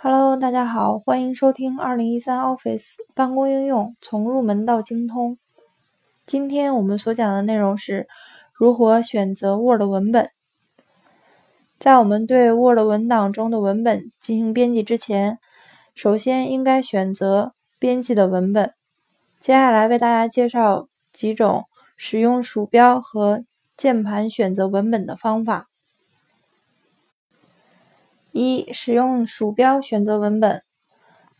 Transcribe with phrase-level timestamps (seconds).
[0.00, 5.38] Hello，大家好，欢迎收听二零一三 Office 办公应用从入门到精通。
[6.24, 8.06] 今天我们所讲的内容是
[8.54, 10.30] 如何选择 Word 文本。
[11.80, 15.40] 在我们对 Word 文档中的文本进行编辑之前，
[15.96, 18.74] 首先应该选择编辑的文本。
[19.40, 21.64] 接下来为大家介绍几种
[21.96, 23.42] 使用鼠标和
[23.76, 25.67] 键盘选择文本的方法。
[28.38, 30.62] 一、使用鼠标选择文本，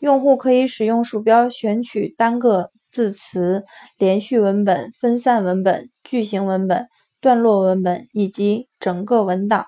[0.00, 3.64] 用户可以使用鼠标选取单个字词、
[3.96, 6.88] 连续文本、分散文本、句型文本、
[7.20, 9.66] 段落文本以及整个文档。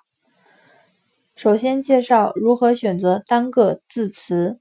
[1.37, 4.59] 首先介绍如何选择单个字词，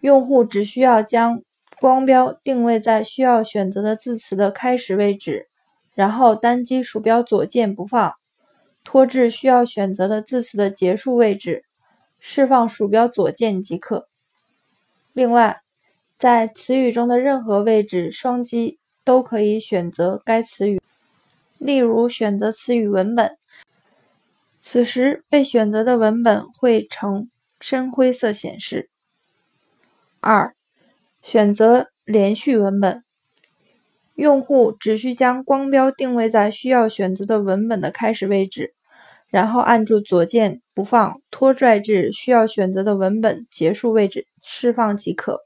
[0.00, 1.42] 用户只需要将
[1.80, 5.48] 光标定位在需要选择的字词的开始位置，
[5.94, 8.19] 然后单击鼠标左键不放。
[8.84, 11.64] 拖至需要选择的字词的结束位置，
[12.18, 14.08] 释放鼠标左键即可。
[15.12, 15.62] 另外，
[16.18, 20.80] 在词语中的任何位置双击都可以选择该词语，
[21.58, 23.36] 例如选择词语文本，
[24.60, 28.90] 此时被选择的文本会呈深灰色显示。
[30.20, 30.54] 二、
[31.22, 33.02] 选择连续文本，
[34.14, 38.74] 用户只需将光标定位在需要选择的文本的开始位置，
[39.28, 45.40] 然后按住左键不放，拖拽至需要选择的文本结束位置释放即可。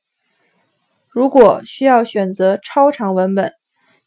[1.08, 3.52] 如果需要选择超长文本，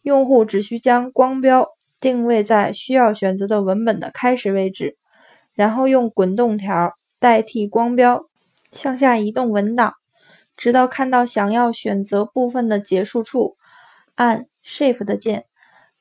[0.02, 1.70] 用户只需将光标
[2.00, 4.98] 定位在需要选择的文本的开始位置，
[5.54, 8.26] 然后用滚动条代替光标
[8.72, 9.94] 向下移动文档，
[10.58, 13.57] 直到看到想要选择部分的结束处。
[14.18, 15.46] 按 Shift 键，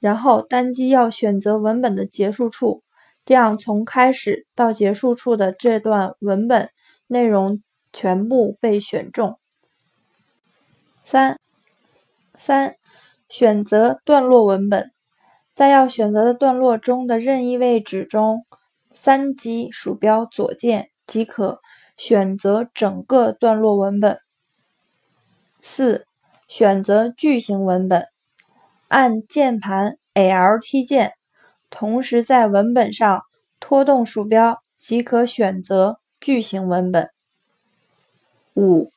[0.01, 2.83] 然后单击要选择文本的结束处，
[3.25, 6.71] 这样从开始到结束处的这段文本
[7.07, 9.39] 内容全部被选中。
[11.05, 11.39] 三
[12.37, 12.77] 三
[13.29, 14.91] 选择段落文本，
[15.55, 18.47] 在要选择的段落中的任意位置中，
[18.93, 21.61] 三击鼠标左键即可
[21.97, 24.19] 选择整个段落文本。
[25.61, 26.07] 四
[26.47, 28.07] 选择句型文本，
[28.89, 31.13] 按键盘 Alt 键，
[31.71, 33.23] 同时在文本上
[33.59, 37.11] 拖动鼠标即可选择句型文本。
[38.55, 38.91] 五、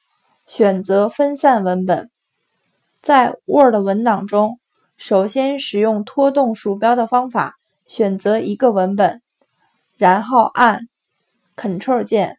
[0.46, 2.12] 选择分散文本，
[3.02, 4.60] 在 Word 文档中，
[4.96, 7.56] 首先使用拖动鼠标的方法
[7.86, 9.22] 选择一个文本，
[9.98, 10.88] 然后按
[11.58, 12.38] Ctrl 键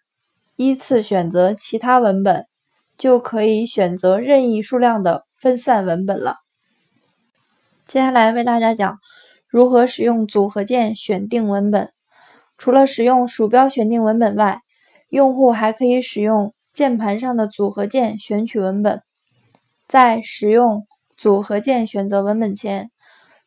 [0.54, 2.46] 依次选择其他文本。
[3.00, 6.36] 就可以选择任意数量的分散文本了。
[7.86, 8.98] 接下来为大家讲
[9.48, 11.90] 如何使用组合键选定文本。
[12.58, 14.60] 除了使用鼠标选定文本外，
[15.08, 19.00] 用户还可以使用键盘上的组合键选取文本。
[19.88, 20.86] 在使用
[21.16, 22.90] 组合键选择文本前，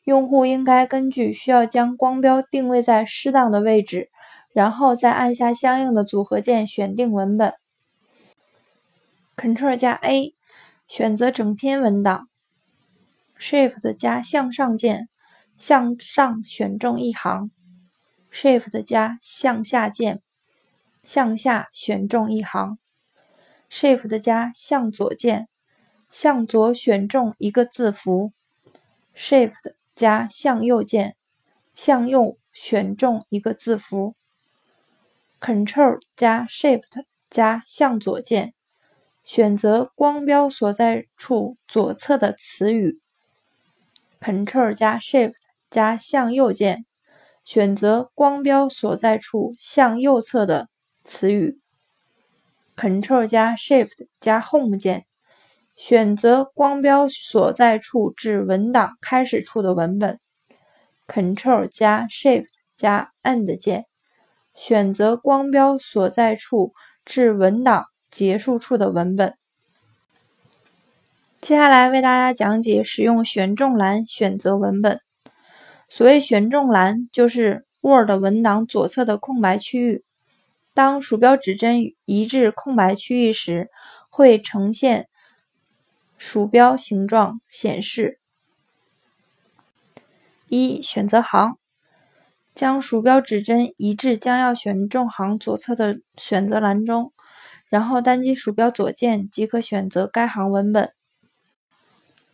[0.03, 4.09] 用户应该根据需要将光标定位在适当的位置，
[4.52, 7.53] 然后再按下相应的组合键选定文本。
[9.35, 10.35] Ctrl 加 A，
[10.88, 12.29] 选择整篇文档。
[13.39, 15.09] Shift 加向上键，
[15.57, 17.49] 向上选中一行。
[18.31, 20.22] Shift 加向下键，
[21.03, 22.77] 向下选中一行。
[23.69, 25.49] Shift 加向左键，
[26.09, 28.33] 向左选中一个字符。
[29.16, 31.16] Shift 加向右键，
[31.73, 34.16] 向右选中一个字符。
[35.41, 38.53] Ctrl 加 Shift 加向左键。
[39.23, 43.00] 选择光标所在处左侧的词语
[44.19, 45.35] ，Ctrl 加 Shift
[45.69, 46.85] 加向右键，
[47.45, 50.67] 选择光标所在处向右侧的
[51.06, 51.61] 词语
[52.75, 55.06] ，Ctrl 加 Shift 加 Home 键，
[55.78, 60.19] 选择光标所在处至文档开始处的文本
[61.07, 63.85] ，Ctrl 加 Shift 加 End 键，
[64.53, 66.73] 选择光标所在处
[67.05, 67.85] 至文档。
[68.13, 69.35] 结束处的文本。
[71.41, 75.01] 接下来为大家讲解使用选中栏选择文本。
[75.89, 80.03] 所谓选中栏，就是 Word 文档左侧的空白区域。
[80.75, 83.69] 当鼠标指针移至空白区域时，
[84.09, 85.07] 会呈现
[86.17, 88.19] 鼠标形状显示。
[90.49, 91.57] 一、选择行，
[92.53, 97.12] 将鼠标指针移至将要选中行左侧的选择栏中。
[97.73, 100.93] 然后单击鼠标左键即可选择该行文本。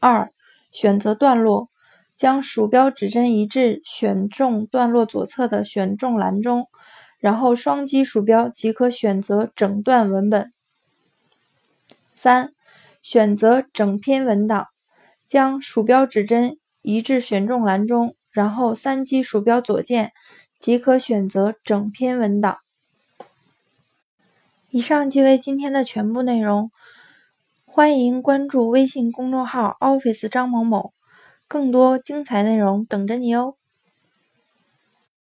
[0.02, 0.34] 二、
[0.70, 1.70] 选择段落，
[2.18, 6.68] 将鼠标指针移至选中段落左侧的选中栏中，
[7.20, 10.52] 然后双击鼠标即可选择整段文本。
[12.14, 12.52] 三、
[13.02, 14.68] 选择整篇文档，
[15.26, 20.12] 将鼠标指针移至选中栏中，然后三击鼠标左键
[20.60, 22.58] 即可选择整篇文档。
[24.72, 26.70] 以上即为今天的全部内容，
[27.66, 30.94] 欢迎关注微信公众号 Office 张某某，
[31.48, 33.56] 更多精彩内容等着你哦。